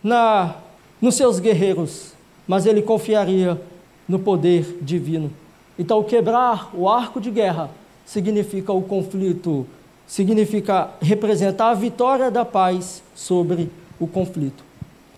na 0.03 0.55
nos 1.01 1.15
seus 1.15 1.39
guerreiros, 1.39 2.13
mas 2.47 2.65
ele 2.65 2.81
confiaria 2.81 3.61
no 4.07 4.17
poder 4.17 4.77
divino. 4.81 5.31
Então, 5.77 6.01
quebrar 6.03 6.71
o 6.73 6.87
arco 6.87 7.19
de 7.19 7.29
guerra 7.29 7.69
significa 8.05 8.71
o 8.71 8.81
conflito, 8.81 9.67
significa 10.07 10.89
representar 11.01 11.71
a 11.71 11.73
vitória 11.73 12.31
da 12.31 12.45
paz 12.45 13.03
sobre 13.13 13.69
o 13.99 14.07
conflito. 14.07 14.63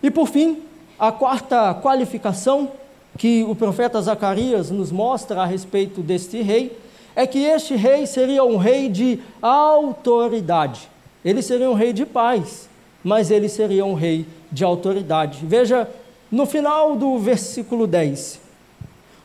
E 0.02 0.10
por 0.10 0.28
fim, 0.28 0.60
a 0.98 1.12
quarta 1.12 1.74
qualificação 1.76 2.72
que 3.18 3.44
o 3.44 3.56
profeta 3.56 4.02
Zacarias 4.02 4.72
nos 4.72 4.92
mostra 4.92 5.42
a 5.42 5.46
respeito 5.46 6.02
deste 6.02 6.42
rei 6.42 6.78
é 7.18 7.26
que 7.26 7.40
este 7.40 7.76
rei 7.76 8.06
seria 8.06 8.44
um 8.44 8.58
rei 8.58 8.90
de 8.90 9.20
autoridade. 9.42 10.88
Ele 11.26 11.42
seria 11.42 11.68
um 11.68 11.74
rei 11.74 11.92
de 11.92 12.06
paz, 12.06 12.70
mas 13.04 13.32
ele 13.32 13.50
seria 13.50 13.84
um 13.84 13.96
rei 13.96 14.28
de 14.52 14.64
autoridade. 14.64 15.40
Veja 15.44 15.90
no 16.32 16.46
final 16.46 16.96
do 16.96 17.18
versículo 17.18 17.88
10: 17.88 18.40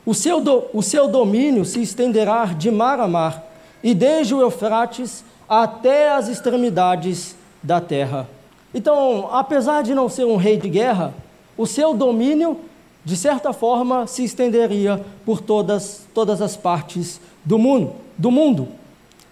o 0.07 0.15
seu, 0.15 0.41
do, 0.41 0.65
o 0.73 0.83
seu 0.83 1.07
domínio 1.07 1.67
se 1.67 1.83
estenderá 1.83 2.47
de 2.47 2.71
mar 2.71 2.99
a 2.99 3.07
mar, 3.07 3.45
e 3.85 3.93
desde 3.93 4.35
o 4.35 4.41
Eufrates 4.41 5.23
até 5.47 6.13
as 6.13 6.29
extremidades 6.29 7.37
da 7.63 7.79
terra. 7.79 8.27
Então, 8.73 9.29
apesar 9.31 9.83
de 9.83 9.95
não 9.95 10.09
ser 10.09 10.25
um 10.25 10.37
rei 10.37 10.57
de 10.57 10.71
guerra, 10.71 11.13
o 11.59 11.67
seu 11.67 11.93
domínio, 11.93 12.59
de 13.05 13.17
certa 13.17 13.53
forma, 13.53 14.07
se 14.07 14.23
estenderia 14.23 15.05
por 15.25 15.41
todas, 15.41 16.07
todas 16.15 16.41
as 16.41 16.57
partes 16.57 17.21
do 17.45 17.59
mundo, 17.59 17.95
do 18.17 18.31
mundo. 18.31 18.69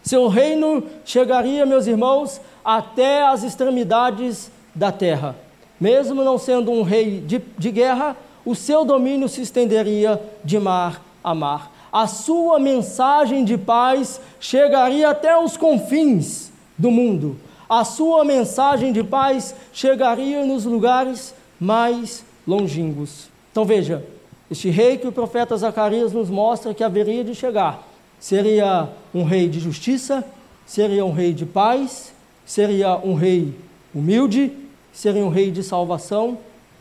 Seu 0.02 0.26
reino 0.28 0.82
chegaria, 1.04 1.64
meus 1.64 1.86
irmãos, 1.86 2.40
até 2.64 3.22
as 3.22 3.44
extremidades 3.44 4.50
da 4.74 4.90
terra. 4.90 5.36
Mesmo 5.78 6.24
não 6.24 6.36
sendo 6.36 6.72
um 6.72 6.82
rei 6.82 7.20
de, 7.20 7.40
de 7.56 7.70
guerra, 7.70 8.16
o 8.44 8.54
seu 8.54 8.84
domínio 8.84 9.28
se 9.28 9.42
estenderia 9.42 10.20
de 10.44 10.58
mar 10.58 11.02
a 11.22 11.34
mar. 11.34 11.72
A 11.92 12.06
sua 12.06 12.58
mensagem 12.58 13.44
de 13.44 13.56
paz 13.56 14.20
chegaria 14.40 15.10
até 15.10 15.36
os 15.36 15.56
confins 15.56 16.50
do 16.76 16.90
mundo. 16.90 17.38
A 17.68 17.84
sua 17.84 18.24
mensagem 18.24 18.92
de 18.92 19.04
paz 19.04 19.54
chegaria 19.72 20.44
nos 20.44 20.64
lugares 20.64 21.34
mais 21.58 22.24
longínquos. 22.46 23.29
Então 23.60 23.68
veja, 23.68 24.02
este 24.50 24.70
rei 24.70 24.96
que 24.96 25.06
o 25.06 25.12
profeta 25.12 25.54
Zacarias 25.54 26.14
nos 26.14 26.30
mostra 26.30 26.72
que 26.72 26.82
haveria 26.82 27.22
de 27.22 27.34
chegar 27.34 27.86
seria 28.18 28.88
um 29.14 29.22
rei 29.22 29.50
de 29.50 29.60
justiça, 29.60 30.24
seria 30.64 31.04
um 31.04 31.12
rei 31.12 31.34
de 31.34 31.44
paz, 31.44 32.10
seria 32.46 32.96
um 32.96 33.12
rei 33.12 33.54
humilde, 33.94 34.50
seria 34.94 35.22
um 35.22 35.28
rei 35.28 35.50
de 35.50 35.62
salvação 35.62 36.38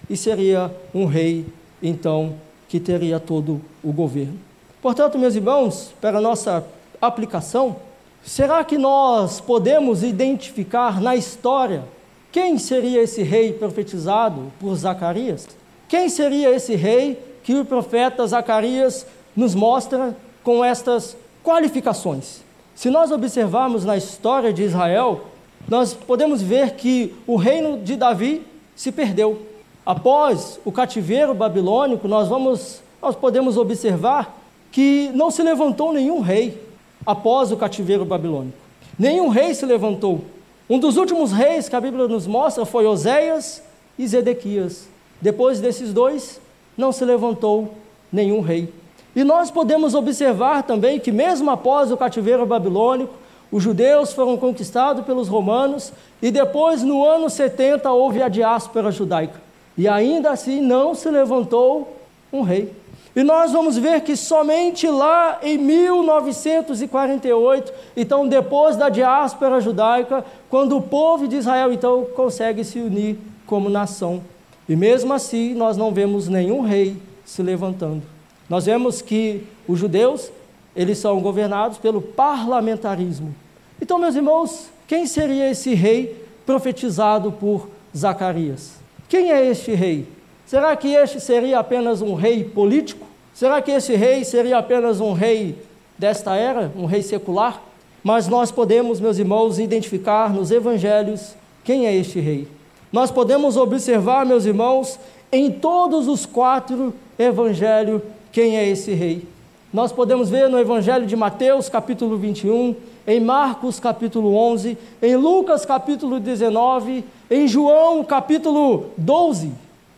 e 0.09 0.15
seria 0.15 0.74
um 0.95 1.05
rei, 1.05 1.45
então, 1.83 2.36
que 2.69 2.79
teria 2.79 3.19
todo 3.19 3.59
o 3.83 3.91
governo. 3.91 4.39
Portanto, 4.81 5.19
meus 5.19 5.36
irmãos, 5.36 5.93
para 6.00 6.19
a 6.19 6.21
nossa 6.21 6.65
aplicação, 7.01 7.75
será 8.24 8.63
que 8.63 8.77
nós 8.77 9.41
podemos 9.41 10.01
identificar 10.01 11.01
na 11.01 11.13
história 11.13 11.83
quem 12.31 12.57
seria 12.57 13.01
esse 13.01 13.21
rei 13.21 13.51
profetizado 13.51 14.50
por 14.62 14.74
Zacarias? 14.75 15.58
Quem 15.89 16.08
seria 16.08 16.51
esse 16.51 16.75
rei 16.75 17.19
que 17.43 17.55
o 17.55 17.65
profeta 17.65 18.25
Zacarias 18.27 19.08
nos 19.36 19.55
mostra 19.55 20.15
com 20.43 20.63
estas 20.63 21.17
qualificações? 21.43 22.41
Se 22.75 22.91
nós 22.91 23.12
observarmos 23.12 23.84
na 23.84 23.98
história 23.98 24.53
de 24.53 24.63
Israel, 24.63 25.22
nós 25.67 25.96
podemos 25.96 26.43
ver 26.43 26.75
que 26.75 27.15
o 27.25 27.36
reino 27.36 27.79
de 27.79 27.96
Davi 27.96 28.46
se 28.75 28.91
perdeu. 28.91 29.41
Após 29.84 30.60
o 30.63 30.72
cativeiro 30.72 31.34
babilônico, 31.34 32.08
nós 32.08 32.27
vamos 32.27 32.81
nós 33.01 33.15
podemos 33.15 33.58
observar 33.58 34.38
que 34.72 35.10
não 35.15 35.31
se 35.31 35.41
levantou 35.41 35.91
nenhum 35.93 36.19
rei 36.19 36.62
após 37.05 37.51
o 37.51 37.58
cativeiro 37.58 38.05
babilônico. 38.05 38.58
Nenhum 38.98 39.29
rei 39.29 39.55
se 39.55 39.65
levantou. 39.65 40.22
Um 40.69 40.77
dos 40.77 40.98
últimos 40.98 41.31
reis 41.31 41.67
que 41.67 41.75
a 41.75 41.81
Bíblia 41.81 42.08
nos 42.08 42.27
mostra 42.27 42.65
foi 42.65 42.86
Oséias 42.86 43.63
e 43.98 44.05
Zedequias. 44.05 44.88
Depois 45.21 45.59
desses 45.59 45.93
dois, 45.93 46.39
não 46.77 46.91
se 46.91 47.03
levantou 47.03 47.73
nenhum 48.11 48.41
rei. 48.41 48.71
E 49.15 49.23
nós 49.23 49.51
podemos 49.51 49.95
observar 49.95 50.63
também 50.63 50.99
que, 50.99 51.11
mesmo 51.11 51.51
após 51.51 51.91
o 51.91 51.97
cativeiro 51.97 52.45
babilônico, 52.45 53.13
os 53.51 53.63
judeus 53.63 54.13
foram 54.13 54.38
conquistados 54.38 55.03
pelos 55.05 55.27
romanos 55.27 55.91
e 56.21 56.29
depois, 56.29 56.83
no 56.83 57.03
ano 57.03 57.27
70, 57.29 57.91
houve 57.91 58.21
a 58.21 58.29
diáspora 58.29 58.91
judaica. 58.91 59.41
E 59.77 59.88
ainda 59.88 60.31
assim 60.31 60.61
não 60.61 60.93
se 60.93 61.09
levantou 61.09 61.97
um 62.31 62.43
rei. 62.43 62.71
E 63.15 63.23
nós 63.23 63.51
vamos 63.51 63.75
ver 63.75 64.01
que 64.01 64.15
somente 64.15 64.88
lá 64.88 65.39
em 65.41 65.57
1948, 65.57 67.73
então 67.97 68.27
depois 68.27 68.75
da 68.75 68.88
diáspora 68.88 69.59
judaica, 69.59 70.23
quando 70.49 70.77
o 70.77 70.81
povo 70.81 71.27
de 71.27 71.38
Israel 71.38 71.73
então 71.73 72.05
consegue 72.15 72.63
se 72.63 72.79
unir 72.79 73.17
como 73.47 73.67
nação. 73.67 74.21
E 74.69 74.75
mesmo 74.75 75.11
assim 75.11 75.55
nós 75.55 75.75
não 75.75 75.91
vemos 75.91 76.27
nenhum 76.27 76.61
rei 76.61 76.95
se 77.25 77.41
levantando. 77.41 78.03
Nós 78.47 78.67
vemos 78.67 79.01
que 79.01 79.43
os 79.67 79.79
judeus 79.79 80.31
eles 80.75 80.99
são 80.99 81.19
governados 81.19 81.79
pelo 81.79 82.01
parlamentarismo. 82.01 83.33
Então, 83.81 83.97
meus 83.97 84.15
irmãos, 84.15 84.69
quem 84.88 85.07
seria 85.07 85.49
esse 85.49 85.73
rei 85.73 86.23
profetizado 86.45 87.31
por 87.31 87.67
Zacarias? 87.95 88.75
Quem 89.07 89.31
é 89.31 89.45
este 89.45 89.73
rei? 89.73 90.07
Será 90.45 90.75
que 90.75 90.89
este 90.89 91.19
seria 91.19 91.59
apenas 91.59 92.01
um 92.01 92.13
rei 92.13 92.43
político? 92.43 93.05
Será 93.33 93.61
que 93.61 93.71
esse 93.71 93.95
rei 93.95 94.23
seria 94.23 94.57
apenas 94.57 94.99
um 94.99 95.13
rei 95.13 95.57
desta 95.97 96.35
era, 96.35 96.71
um 96.75 96.85
rei 96.85 97.01
secular? 97.01 97.61
Mas 98.03 98.27
nós 98.27 98.51
podemos, 98.51 98.99
meus 98.99 99.17
irmãos, 99.17 99.59
identificar 99.59 100.33
nos 100.33 100.51
evangelhos 100.51 101.35
quem 101.63 101.88
é 101.88 101.95
este 101.95 102.19
rei. 102.19 102.47
Nós 102.91 103.12
podemos 103.12 103.55
observar, 103.55 104.25
meus 104.25 104.46
irmãos, 104.46 105.00
em 105.31 105.51
todos 105.51 106.08
os 106.08 106.25
quatro 106.25 106.93
evangelhos, 107.17 108.01
quem 108.31 108.58
é 108.58 108.67
esse 108.67 108.93
rei. 108.93 109.27
Nós 109.72 109.91
podemos 109.91 110.29
ver 110.29 110.50
no 110.50 110.58
Evangelho 110.58 111.05
de 111.05 111.15
Mateus, 111.15 111.69
capítulo 111.69 112.17
21, 112.17 112.75
em 113.05 113.19
Marcos, 113.19 113.79
capítulo 113.79 114.36
11, 114.36 114.75
em 115.00 115.15
Lucas, 115.15 115.63
capítulo 115.63 116.19
19, 116.19 117.03
em 117.29 117.48
João, 117.48 118.03
capítulo 118.03 118.88
12. 118.98 119.51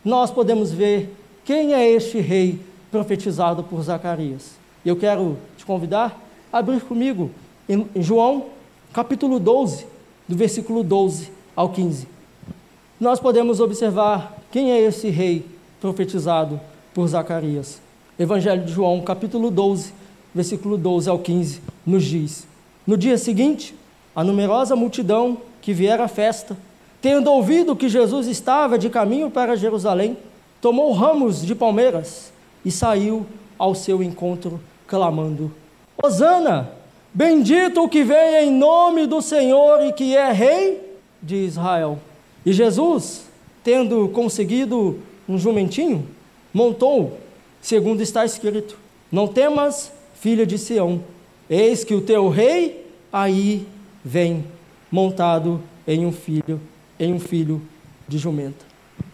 Nós 0.04 0.30
podemos 0.30 0.74
ver 0.74 1.16
quem 1.46 1.74
é 1.74 1.90
este 1.90 2.20
rei 2.20 2.60
profetizado 2.92 3.64
por 3.64 3.82
Zacarias. 3.82 4.52
Eu 4.86 4.98
quero 4.98 5.38
te 5.58 5.66
convidar 5.66 6.20
a 6.52 6.58
abrir 6.58 6.82
comigo 6.82 7.32
em 7.70 7.88
João, 7.96 8.48
capítulo 8.92 9.40
12, 9.40 9.86
do 10.28 10.36
versículo 10.36 10.84
12 10.84 11.32
ao 11.56 11.70
15. 11.70 12.21
Nós 13.02 13.20
podemos 13.20 13.60
observar 13.60 14.38
quem 14.52 14.72
é 14.72 14.80
esse 14.80 15.10
rei 15.10 15.44
profetizado 15.80 16.62
por 16.94 17.08
Zacarias. 17.08 17.82
Evangelho 18.20 18.64
de 18.64 18.72
João, 18.72 19.02
capítulo 19.02 19.50
12, 19.50 19.92
versículo 20.36 20.78
12 20.78 21.10
ao 21.10 21.18
15, 21.18 21.62
nos 21.84 22.04
diz: 22.04 22.46
No 22.86 22.96
dia 22.96 23.18
seguinte, 23.18 23.74
a 24.16 24.24
numerosa 24.24 24.76
multidão 24.76 25.40
que 25.64 25.74
viera 25.74 26.04
à 26.04 26.08
festa, 26.08 26.56
tendo 27.02 27.32
ouvido 27.32 27.76
que 27.76 27.90
Jesus 27.90 28.28
estava 28.28 28.78
de 28.78 28.88
caminho 28.88 29.32
para 29.32 29.56
Jerusalém, 29.56 30.16
tomou 30.62 30.94
ramos 30.94 31.44
de 31.44 31.56
palmeiras 31.56 32.32
e 32.64 32.70
saiu 32.70 33.26
ao 33.58 33.74
seu 33.74 34.04
encontro, 34.04 34.62
clamando: 34.86 35.52
Hosana! 36.04 36.70
Bendito 37.12 37.82
o 37.82 37.90
que 37.90 38.04
vem 38.04 38.46
em 38.46 38.52
nome 38.52 39.08
do 39.08 39.24
Senhor 39.24 39.82
e 39.88 39.92
que 39.92 40.16
é 40.16 40.32
Rei 40.32 41.00
de 41.20 41.38
Israel. 41.38 41.98
E 42.46 42.54
Jesus, 42.54 43.26
tendo 43.64 44.10
conseguido 44.10 45.00
um 45.28 45.38
jumentinho, 45.38 46.08
montou 46.54 47.18
segundo 47.62 48.02
está 48.02 48.26
escrito: 48.26 48.78
Não 49.12 49.28
temas, 49.28 49.92
filha 50.16 50.46
de 50.46 50.58
Sião, 50.58 51.04
eis 51.50 51.84
que 51.84 51.94
o 51.94 52.02
teu 52.02 52.28
rei 52.28 52.86
aí 53.14 53.68
vem, 54.04 54.44
montado 54.92 55.62
em 55.88 56.06
um 56.06 56.12
filho, 56.12 56.60
em 57.00 57.14
um 57.14 57.20
filho 57.20 57.62
de 58.08 58.18
jumenta. 58.18 58.66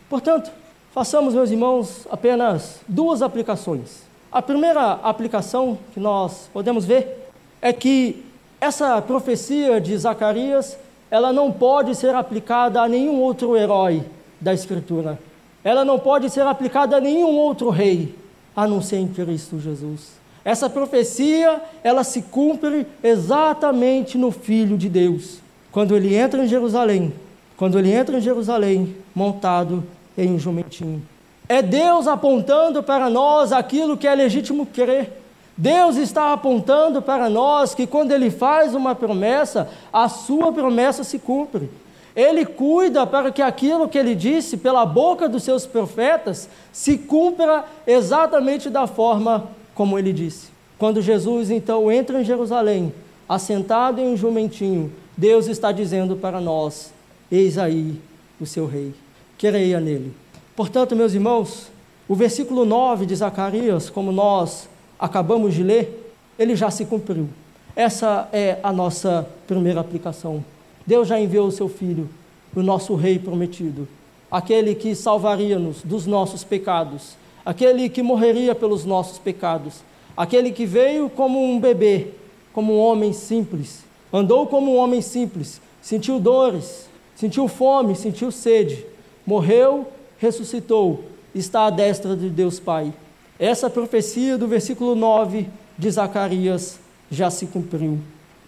Portanto, 0.10 0.50
façamos, 0.94 1.34
meus 1.34 1.52
irmãos, 1.52 2.08
apenas 2.10 2.80
duas 2.88 3.22
aplicações. 3.22 4.08
A 4.32 4.42
primeira 4.42 4.94
aplicação 4.94 5.78
que 5.94 6.00
nós 6.00 6.50
podemos 6.54 6.86
ver 6.86 7.30
é 7.62 7.72
que 7.72 8.24
essa 8.60 9.02
profecia 9.02 9.80
de 9.80 9.98
Zacarias, 9.98 10.78
ela 11.10 11.32
não 11.32 11.52
pode 11.52 11.96
ser 11.96 12.14
aplicada 12.14 12.82
a 12.82 12.88
nenhum 12.88 13.22
outro 13.22 13.56
herói 13.56 14.04
da 14.40 14.54
Escritura. 14.54 15.20
Ela 15.64 15.84
não 15.84 16.00
pode 16.00 16.30
ser 16.30 16.42
aplicada 16.42 16.98
a 16.98 17.02
nenhum 17.02 17.36
outro 17.38 17.70
rei 17.70 18.16
a 18.56 18.68
não 18.68 18.82
ser 18.82 18.98
em 18.98 19.08
Cristo 19.08 19.60
Jesus. 19.60 20.18
Essa 20.44 20.70
profecia, 20.70 21.62
ela 21.84 22.04
se 22.04 22.22
cumpre 22.22 22.88
exatamente 23.04 24.18
no 24.18 24.32
Filho 24.32 24.78
de 24.78 24.90
Deus. 24.90 25.40
Quando 25.72 25.96
ele 25.96 26.16
entra 26.16 26.44
em 26.44 26.48
Jerusalém, 26.48 27.14
quando 27.58 27.78
ele 27.78 27.92
entra 27.92 28.18
em 28.18 28.22
Jerusalém 28.22 28.96
montado 29.14 29.84
em 30.18 30.32
um 30.32 30.40
jumentinho. 30.40 31.02
É 31.50 31.62
Deus 31.62 32.08
apontando 32.08 32.82
para 32.82 33.10
nós 33.10 33.52
aquilo 33.52 33.98
que 33.98 34.08
é 34.08 34.16
legítimo 34.16 34.66
crer. 34.66 35.12
Deus 35.58 35.96
está 35.96 36.34
apontando 36.34 37.02
para 37.02 37.30
nós 37.30 37.74
que 37.74 37.88
quando 37.88 38.12
Ele 38.12 38.30
faz 38.30 38.76
uma 38.76 38.94
promessa, 38.94 39.70
a 39.92 40.08
sua 40.08 40.54
promessa 40.54 41.04
se 41.04 41.18
cumpre. 41.18 41.70
Ele 42.16 42.46
cuida 42.46 43.06
para 43.06 43.32
que 43.32 43.44
aquilo 43.44 43.88
que 43.88 43.96
ele 43.96 44.16
disse 44.16 44.58
pela 44.58 44.84
boca 44.88 45.30
dos 45.30 45.44
seus 45.44 45.68
profetas 45.68 46.50
se 46.74 46.98
cumpra 46.98 47.64
exatamente 47.86 48.72
da 48.72 48.88
forma 48.88 49.52
como 49.76 50.00
ele 50.00 50.12
disse. 50.12 50.48
Quando 50.80 51.00
Jesus 51.00 51.52
então 51.52 51.92
entra 51.92 52.20
em 52.20 52.26
Jerusalém, 52.26 52.92
assentado 53.30 54.02
em 54.02 54.14
um 54.14 54.18
jumentinho, 54.18 54.92
Deus 55.16 55.46
está 55.46 55.72
dizendo 55.72 56.16
para 56.16 56.42
nós: 56.42 56.92
Eis 57.32 57.56
aí 57.60 58.02
o 58.42 58.48
seu 58.48 58.66
rei, 58.66 58.96
creia 59.38 59.80
nele. 59.80 60.12
Portanto, 60.56 60.96
meus 60.96 61.14
irmãos, 61.14 61.70
o 62.08 62.16
versículo 62.16 62.66
9 62.66 63.06
de 63.06 63.16
Zacarias, 63.16 63.92
como 63.92 64.12
nós 64.12 64.68
acabamos 65.00 65.54
de 65.54 65.64
ler, 65.64 66.14
ele 66.38 66.56
já 66.56 66.70
se 66.70 66.86
cumpriu. 66.86 67.28
Essa 67.76 68.28
é 68.34 68.58
a 68.64 68.74
nossa 68.74 69.28
primeira 69.46 69.80
aplicação. 69.80 70.44
Deus 70.86 71.08
já 71.08 71.20
enviou 71.20 71.48
o 71.48 71.52
seu 71.52 71.70
Filho, 71.70 72.10
o 72.56 72.64
nosso 72.64 72.96
Rei 72.96 73.20
prometido, 73.20 73.88
aquele 74.32 74.74
que 74.74 74.96
salvaria-nos 74.96 75.82
dos 75.84 76.06
nossos 76.06 76.44
pecados, 76.44 77.16
aquele 77.46 77.90
que 77.90 78.02
morreria 78.02 78.56
pelos 78.56 78.84
nossos 78.84 79.20
pecados, 79.20 79.76
aquele 80.16 80.52
que 80.52 80.66
veio 80.66 81.10
como 81.10 81.44
um 81.44 81.60
bebê, 81.60 82.08
como 82.52 82.74
um 82.74 82.80
homem 82.80 83.14
simples, 83.14 83.84
andou 84.12 84.48
como 84.48 84.74
um 84.74 84.78
homem 84.78 85.02
simples, 85.02 85.62
sentiu 85.82 86.20
dores, 86.20 86.90
sentiu 87.16 87.48
fome, 87.48 87.96
sentiu 87.96 88.32
sede, 88.32 88.86
morreu, 89.26 89.88
ressuscitou, 90.18 91.04
está 91.36 91.68
à 91.68 91.70
destra 91.70 92.16
de 92.16 92.30
Deus 92.30 92.60
Pai. 92.60 92.92
Essa 93.40 93.70
profecia 93.70 94.38
do 94.38 94.48
versículo 94.48 94.96
9 94.96 95.48
de 95.78 95.92
Zacarias 95.92 96.80
já 97.12 97.30
se 97.30 97.46
cumpriu. 97.46 98.00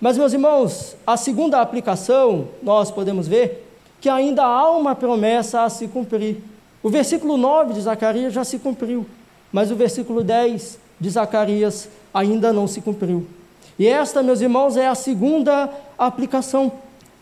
Mas, 0.01 0.17
meus 0.17 0.33
irmãos, 0.33 0.95
a 1.05 1.17
segunda 1.17 1.61
aplicação, 1.61 2.47
nós 2.63 2.89
podemos 2.89 3.27
ver 3.27 3.67
que 4.01 4.09
ainda 4.09 4.43
há 4.43 4.71
uma 4.71 4.95
promessa 4.95 5.63
a 5.63 5.69
se 5.69 5.87
cumprir. 5.87 6.37
O 6.81 6.89
versículo 6.89 7.37
9 7.37 7.73
de 7.73 7.81
Zacarias 7.81 8.33
já 8.33 8.43
se 8.43 8.57
cumpriu, 8.57 9.05
mas 9.51 9.69
o 9.69 9.75
versículo 9.75 10.23
10 10.23 10.79
de 10.99 11.09
Zacarias 11.09 11.89
ainda 12.13 12.53
não 12.53 12.67
se 12.67 12.81
cumpriu. 12.81 13.27
E 13.77 13.87
esta, 13.87 14.23
meus 14.23 14.41
irmãos, 14.41 14.75
é 14.75 14.87
a 14.87 14.95
segunda 14.95 15.69
aplicação. 15.97 16.71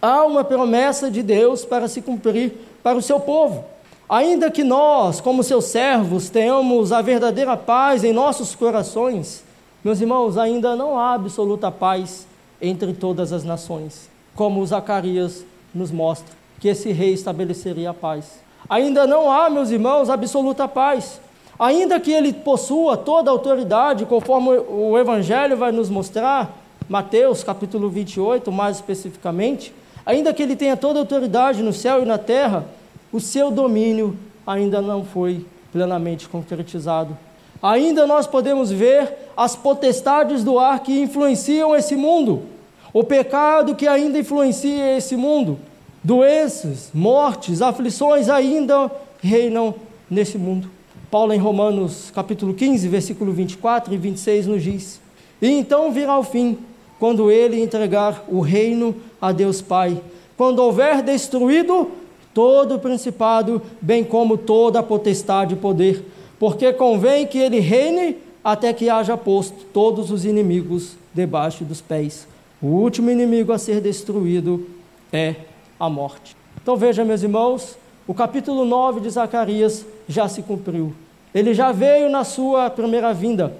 Há 0.02 0.24
uma 0.24 0.44
promessa 0.44 1.10
de 1.10 1.22
Deus 1.24 1.66
para 1.66 1.88
se 1.88 2.02
cumprir 2.02 2.54
para 2.84 2.98
o 2.98 3.02
seu 3.02 3.20
povo. 3.20 3.66
Ainda 4.10 4.50
que 4.50 4.64
nós, 4.64 5.20
como 5.20 5.44
seus 5.44 5.66
servos, 5.66 6.30
tenhamos 6.30 6.94
a 6.94 7.02
verdadeira 7.02 7.58
paz 7.58 8.06
em 8.06 8.14
nossos 8.14 8.56
corações, 8.56 9.44
meus 9.84 10.00
irmãos, 10.00 10.38
ainda 10.38 10.78
não 10.78 10.98
há 10.98 11.14
absoluta 11.14 11.70
paz 11.70 12.26
entre 12.62 12.94
todas 12.94 13.34
as 13.34 13.44
nações, 13.44 14.10
como 14.34 14.66
Zacarias 14.66 15.46
nos 15.76 15.92
mostra, 15.92 16.34
que 16.60 16.70
esse 16.70 16.92
rei 16.94 17.14
estabeleceria 17.14 17.90
a 17.90 17.94
paz. 17.94 18.40
Ainda 18.70 19.06
não 19.06 19.30
há, 19.30 19.50
meus 19.50 19.72
irmãos, 19.72 20.10
absoluta 20.10 20.68
paz. 20.70 21.20
Ainda 21.60 22.00
que 22.00 22.12
ele 22.12 22.32
possua 22.32 22.96
toda 22.96 23.30
a 23.30 23.34
autoridade, 23.34 24.06
conforme 24.06 24.50
o 24.70 24.98
Evangelho 24.98 25.58
vai 25.58 25.72
nos 25.72 25.90
mostrar, 25.90 26.56
Mateus 26.88 27.44
capítulo 27.44 27.90
28, 27.90 28.50
mais 28.54 28.78
especificamente, 28.78 29.74
ainda 30.06 30.34
que 30.34 30.42
ele 30.42 30.56
tenha 30.56 30.78
toda 30.78 31.00
a 31.00 31.02
autoridade 31.02 31.62
no 31.62 31.74
céu 31.74 32.02
e 32.02 32.06
na 32.06 32.18
terra, 32.18 32.66
o 33.12 33.20
seu 33.20 33.50
domínio 33.52 34.18
ainda 34.46 34.82
não 34.82 35.04
foi 35.04 35.46
plenamente 35.72 36.28
concretizado. 36.28 37.18
Ainda 37.62 38.06
nós 38.06 38.28
podemos 38.28 38.72
ver 38.72 39.14
as 39.36 39.56
potestades 39.56 40.44
do 40.44 40.60
ar 40.60 40.80
que 40.80 41.02
influenciam 41.02 41.76
esse 41.76 41.96
mundo, 41.96 42.44
o 42.94 43.04
pecado 43.04 43.76
que 43.76 43.88
ainda 43.88 44.20
influencia 44.20 44.96
esse 44.98 45.16
mundo, 45.16 45.60
doenças, 46.04 46.90
mortes, 46.94 47.62
aflições 47.62 48.30
ainda 48.30 48.92
reinam 49.22 49.76
nesse 50.10 50.38
mundo. 50.38 50.70
Paulo 51.10 51.34
em 51.34 51.38
Romanos 51.38 52.12
capítulo 52.14 52.54
15, 52.54 52.88
versículo 52.88 53.32
24 53.32 53.94
e 53.94 53.98
26 53.98 54.48
nos 54.48 54.64
diz: 54.64 55.02
E 55.42 55.50
então 55.50 55.92
virá 55.92 56.18
o 56.18 56.24
fim, 56.24 56.58
quando 57.00 57.32
ele 57.32 57.62
entregar 57.62 58.24
o 58.28 58.40
reino 58.40 58.96
a 59.22 59.32
Deus 59.32 59.62
Pai, 59.62 60.00
quando 60.36 60.60
houver 60.60 61.02
destruído 61.02 61.92
todo 62.38 62.76
o 62.76 62.80
principado, 62.80 63.60
bem 63.82 64.04
como 64.04 64.38
toda 64.38 64.78
a 64.78 64.84
potestade 64.84 65.56
e 65.56 65.58
poder, 65.58 66.06
porque 66.38 66.72
convém 66.72 67.26
que 67.26 67.40
ele 67.40 67.60
reine 67.60 68.16
até 68.44 68.72
que 68.72 68.92
haja 68.92 69.18
posto 69.18 69.66
todos 69.74 70.12
os 70.12 70.24
inimigos 70.24 70.96
debaixo 71.12 71.64
dos 71.64 71.82
pés. 71.82 72.28
O 72.62 72.68
último 72.68 73.10
inimigo 73.10 73.52
a 73.52 73.58
ser 73.58 73.82
destruído 73.82 74.68
é 75.12 75.34
a 75.80 75.90
morte. 75.90 76.38
Então 76.62 76.78
veja, 76.78 77.04
meus 77.04 77.24
irmãos, 77.24 77.76
o 78.06 78.14
capítulo 78.14 78.66
9 78.66 79.00
de 79.00 79.10
Zacarias 79.10 79.84
já 80.08 80.30
se 80.30 80.44
cumpriu. 80.44 80.94
Ele 81.34 81.56
já 81.56 81.72
veio 81.72 82.08
na 82.08 82.24
sua 82.24 82.70
primeira 82.70 83.16
vinda. 83.16 83.52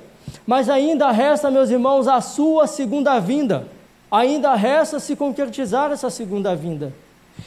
Mas 0.46 0.70
ainda 0.70 1.10
resta, 1.10 1.50
meus 1.50 1.72
irmãos, 1.72 2.08
a 2.08 2.22
sua 2.22 2.68
segunda 2.68 3.18
vinda. 3.18 3.68
Ainda 4.12 4.54
resta 4.54 5.00
se 5.00 5.16
concretizar 5.16 5.92
essa 5.92 6.12
segunda 6.12 6.56
vinda. 6.56 6.94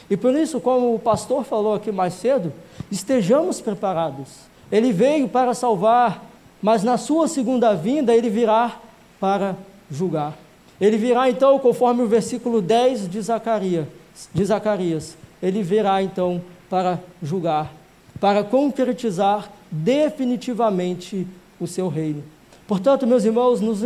E 0.09 0.17
por 0.17 0.33
isso, 0.35 0.59
como 0.59 0.95
o 0.95 0.99
pastor 0.99 1.43
falou 1.43 1.73
aqui 1.73 1.91
mais 1.91 2.13
cedo, 2.13 2.51
estejamos 2.91 3.61
preparados. 3.61 4.29
Ele 4.71 4.91
veio 4.91 5.27
para 5.27 5.53
salvar, 5.53 6.25
mas 6.61 6.83
na 6.83 6.97
sua 6.97 7.27
segunda 7.27 7.73
vinda 7.73 8.15
ele 8.15 8.29
virá 8.29 8.79
para 9.19 9.55
julgar. 9.89 10.37
Ele 10.79 10.97
virá 10.97 11.29
então, 11.29 11.59
conforme 11.59 12.01
o 12.01 12.07
versículo 12.07 12.61
10 12.61 13.09
de 13.09 13.21
Zacarias, 13.21 13.85
de 14.33 14.45
Zacarias, 14.45 15.15
ele 15.41 15.61
virá 15.61 16.01
então 16.01 16.41
para 16.69 16.99
julgar, 17.21 17.71
para 18.19 18.43
concretizar 18.43 19.49
definitivamente 19.69 21.27
o 21.59 21.67
seu 21.67 21.87
reino. 21.87 22.23
Portanto, 22.67 23.05
meus 23.05 23.25
irmãos, 23.25 23.59
nos 23.59 23.81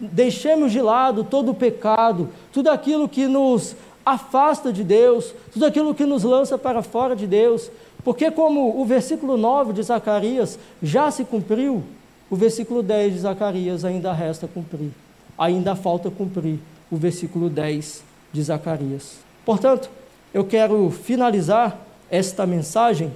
deixemos 0.00 0.72
de 0.72 0.80
lado 0.80 1.22
todo 1.22 1.52
o 1.52 1.54
pecado, 1.54 2.28
tudo 2.52 2.68
aquilo 2.68 3.08
que 3.08 3.26
nos 3.28 3.76
afasta 4.06 4.72
de 4.72 4.84
Deus, 4.84 5.34
tudo 5.52 5.66
aquilo 5.66 5.92
que 5.92 6.06
nos 6.06 6.22
lança 6.22 6.56
para 6.56 6.80
fora 6.80 7.16
de 7.16 7.26
Deus, 7.26 7.68
porque, 8.04 8.30
como 8.30 8.80
o 8.80 8.84
versículo 8.84 9.36
9 9.36 9.72
de 9.72 9.82
Zacarias 9.82 10.56
já 10.80 11.10
se 11.10 11.24
cumpriu, 11.24 11.82
o 12.30 12.36
versículo 12.36 12.84
10 12.84 13.14
de 13.14 13.18
Zacarias 13.18 13.84
ainda 13.84 14.12
resta 14.12 14.46
cumprir, 14.46 14.92
ainda 15.36 15.74
falta 15.74 16.08
cumprir 16.08 16.60
o 16.88 16.96
versículo 16.96 17.50
10 17.50 18.04
de 18.32 18.42
Zacarias. 18.44 19.18
Portanto, 19.44 19.90
eu 20.32 20.44
quero 20.44 20.88
finalizar 20.90 21.76
esta 22.08 22.46
mensagem. 22.46 23.12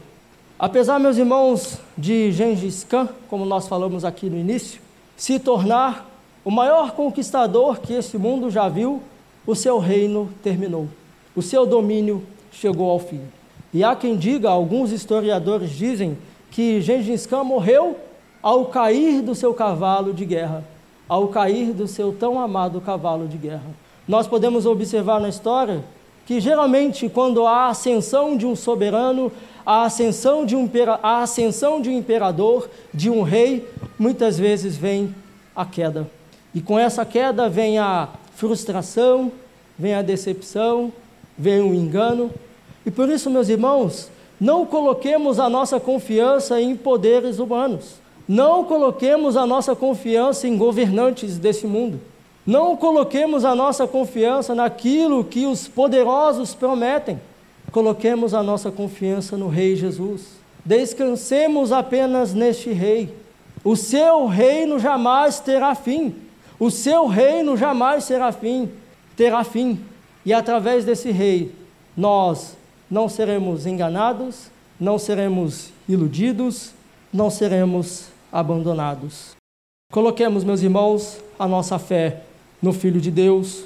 Apesar, 0.59 0.99
meus 0.99 1.17
irmãos, 1.17 1.79
de 1.97 2.33
Gengis 2.33 2.83
Khan, 2.83 3.09
como 3.29 3.45
nós 3.45 3.69
falamos 3.69 4.05
aqui 4.05 4.29
no 4.29 4.37
início, 4.37 4.81
se 5.17 5.39
tornar 5.39 6.09
o 6.45 6.51
maior 6.51 6.93
conquistador 6.93 7.79
que 7.81 7.93
esse 7.93 8.19
mundo 8.19 8.51
já 8.51 8.69
viu, 8.69 9.01
o 9.47 9.55
seu 9.55 9.79
reino 9.79 10.29
terminou, 10.43 10.89
o 11.35 11.43
seu 11.43 11.67
domínio 11.67 12.23
chegou 12.53 12.91
ao 12.91 12.99
fim. 12.99 13.21
E 13.73 13.85
há 13.85 13.95
quem 13.95 14.17
diga, 14.17 14.51
alguns 14.51 14.91
historiadores 14.91 15.71
dizem, 15.71 16.19
que 16.51 16.81
Gengis 16.81 17.27
Khan 17.27 17.45
morreu 17.45 17.97
ao 18.43 18.67
cair 18.67 19.23
do 19.23 19.35
seu 19.35 19.55
cavalo 19.55 20.13
de 20.13 20.25
guerra, 20.25 20.65
ao 21.09 21.29
cair 21.29 21.73
do 21.73 21.87
seu 21.87 22.13
tão 22.13 22.41
amado 22.41 22.81
cavalo 22.81 23.29
de 23.29 23.37
guerra. 23.37 23.67
Nós 24.09 24.27
podemos 24.27 24.67
observar 24.67 25.21
na 25.21 25.29
história 25.29 25.85
que 26.27 26.41
geralmente 26.41 27.09
quando 27.09 27.47
há 27.47 27.69
ascensão 27.69 28.37
de 28.37 28.47
um 28.47 28.57
soberano, 28.57 29.31
a 29.65 29.85
ascensão 29.85 30.45
de 30.45 30.57
um, 30.57 30.69
a 31.03 31.23
ascensão 31.23 31.81
de 31.81 31.91
um 31.91 31.93
imperador, 31.93 32.69
de 32.93 33.11
um 33.11 33.23
rei, 33.23 33.69
muitas 33.99 34.39
vezes 34.39 34.77
vem 34.77 35.15
a 35.55 35.65
queda. 35.65 36.09
E 36.55 36.61
com 36.61 36.79
essa 36.79 37.05
queda 37.05 37.49
vem 37.49 37.79
a 37.79 38.09
frustração, 38.41 39.31
vem 39.79 39.95
a 39.95 40.01
decepção, 40.01 40.91
vem 41.37 41.61
o 41.61 41.75
engano. 41.75 42.31
E 42.87 42.91
por 42.91 43.11
isso, 43.11 43.29
meus 43.29 43.51
irmãos, 43.51 44.11
não 44.41 44.65
coloquemos 44.65 45.39
a 45.39 45.51
nossa 45.51 45.79
confiança 45.79 46.59
em 46.59 46.75
poderes 46.75 47.39
humanos. 47.39 47.97
Não 48.27 48.65
coloquemos 48.65 49.37
a 49.37 49.45
nossa 49.45 49.77
confiança 49.77 50.49
em 50.49 50.57
governantes 50.57 51.37
desse 51.37 51.67
mundo. 51.67 52.01
Não 52.47 52.75
coloquemos 52.79 53.45
a 53.45 53.55
nossa 53.55 53.87
confiança 53.87 54.55
naquilo 54.55 55.23
que 55.23 55.45
os 55.45 55.69
poderosos 55.69 56.55
prometem. 56.55 57.21
Coloquemos 57.71 58.33
a 58.33 58.43
nossa 58.43 58.71
confiança 58.71 59.37
no 59.37 59.49
Rei 59.49 59.77
Jesus. 59.77 60.41
Descansemos 60.65 61.73
apenas 61.73 62.33
neste 62.33 62.73
Rei. 62.73 63.15
O 63.63 63.77
seu 63.77 64.27
reino 64.27 64.79
jamais 64.79 65.41
terá 65.41 65.75
fim. 65.75 66.15
O 66.61 66.71
seu 66.71 67.07
reino 67.07 67.57
jamais 67.57 68.05
será 68.05 68.31
fim, 68.31 68.69
terá 69.17 69.43
fim. 69.43 69.81
E 70.27 70.33
através 70.35 70.85
desse 70.85 71.11
rei, 71.11 71.55
nós 71.97 72.55
não 72.91 73.09
seremos 73.09 73.65
enganados, 73.65 74.51
não 74.79 74.99
seremos 74.99 75.71
iludidos, 75.89 76.73
não 77.11 77.31
seremos 77.31 78.09
abandonados. 78.31 79.35
Coloquemos, 79.91 80.45
meus 80.45 80.61
irmãos, 80.61 81.19
a 81.39 81.49
nossa 81.49 81.79
fé 81.79 82.25
no 82.61 82.75
Filho 82.75 83.01
de 83.01 83.11
Deus, 83.11 83.65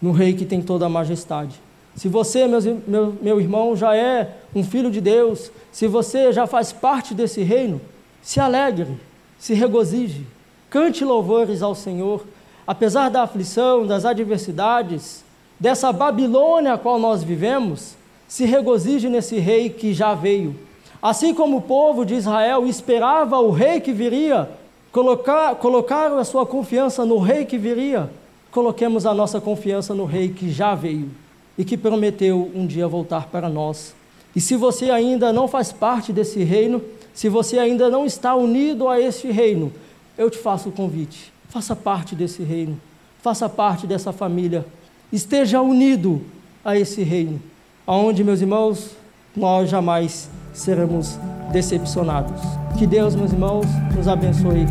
no 0.00 0.12
Rei 0.12 0.34
que 0.34 0.44
tem 0.44 0.60
toda 0.60 0.84
a 0.84 0.88
majestade. 0.88 1.58
Se 1.96 2.08
você, 2.08 2.46
meu, 2.46 2.60
meu, 2.86 3.16
meu 3.22 3.40
irmão, 3.40 3.74
já 3.74 3.96
é 3.96 4.36
um 4.54 4.62
filho 4.62 4.90
de 4.90 5.00
Deus, 5.00 5.50
se 5.72 5.86
você 5.86 6.30
já 6.30 6.46
faz 6.46 6.72
parte 6.72 7.14
desse 7.14 7.42
reino, 7.42 7.80
se 8.20 8.38
alegre, 8.38 8.98
se 9.38 9.54
regozije, 9.54 10.26
cante 10.68 11.04
louvores 11.04 11.62
ao 11.62 11.74
Senhor, 11.74 12.24
apesar 12.66 13.08
da 13.08 13.22
aflição, 13.22 13.86
das 13.86 14.04
adversidades, 14.04 15.24
dessa 15.58 15.92
Babilônia 15.92 16.74
a 16.74 16.78
qual 16.78 16.98
nós 16.98 17.22
vivemos, 17.22 17.94
se 18.26 18.44
regozije 18.44 19.08
nesse 19.08 19.38
rei 19.38 19.70
que 19.70 19.92
já 19.92 20.14
veio. 20.14 20.56
Assim 21.02 21.34
como 21.34 21.58
o 21.58 21.62
povo 21.62 22.04
de 22.04 22.14
Israel 22.14 22.66
esperava 22.66 23.38
o 23.38 23.50
rei 23.50 23.80
que 23.80 23.92
viria, 23.92 24.48
colocar, 24.90 25.54
colocaram 25.56 26.18
a 26.18 26.24
sua 26.24 26.46
confiança 26.46 27.04
no 27.04 27.18
rei 27.18 27.44
que 27.44 27.58
viria, 27.58 28.10
coloquemos 28.50 29.04
a 29.04 29.12
nossa 29.12 29.40
confiança 29.40 29.94
no 29.94 30.06
rei 30.06 30.30
que 30.30 30.50
já 30.50 30.74
veio 30.74 31.10
e 31.58 31.64
que 31.64 31.76
prometeu 31.76 32.50
um 32.54 32.66
dia 32.66 32.88
voltar 32.88 33.26
para 33.26 33.48
nós. 33.48 33.94
E 34.34 34.40
se 34.40 34.56
você 34.56 34.90
ainda 34.90 35.32
não 35.32 35.46
faz 35.46 35.72
parte 35.72 36.12
desse 36.12 36.42
reino, 36.42 36.82
se 37.12 37.28
você 37.28 37.58
ainda 37.58 37.90
não 37.90 38.06
está 38.06 38.34
unido 38.34 38.88
a 38.88 38.98
este 38.98 39.30
reino, 39.30 39.72
eu 40.16 40.30
te 40.30 40.38
faço 40.38 40.70
o 40.70 40.72
convite. 40.72 41.33
Faça 41.48 41.76
parte 41.76 42.14
desse 42.14 42.42
reino, 42.42 42.80
faça 43.22 43.48
parte 43.48 43.86
dessa 43.86 44.12
família, 44.12 44.66
esteja 45.12 45.60
unido 45.60 46.22
a 46.64 46.76
esse 46.76 47.02
reino, 47.02 47.40
aonde, 47.86 48.24
meus 48.24 48.40
irmãos, 48.40 48.90
nós 49.36 49.70
jamais 49.70 50.28
seremos 50.52 51.18
decepcionados. 51.52 52.40
Que 52.78 52.86
Deus, 52.86 53.14
meus 53.14 53.32
irmãos, 53.32 53.66
nos 53.94 54.08
abençoe 54.08 54.66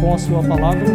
com 0.00 0.14
a 0.14 0.18
Sua 0.18 0.42
palavra. 0.42 0.86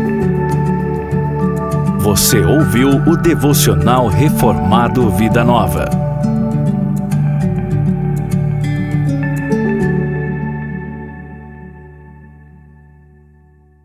Você 2.00 2.39
ouviu 2.39 2.89
o 2.89 3.17
Devocional 3.17 4.08
Reformado 4.08 5.10
Vida 5.12 5.43
Nova. 5.43 6.03